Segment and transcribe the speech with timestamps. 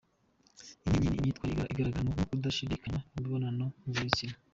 [0.83, 4.35] Intinyi ni imyitwarire igaragaramo no kudashimishwa n’imibonano mpuzabitsina.